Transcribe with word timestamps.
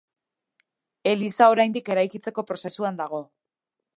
Eliza 1.11 1.51
oraindik 1.57 1.93
eraikitzeko 1.95 2.47
prozesuan 2.53 3.01
dago. 3.03 3.23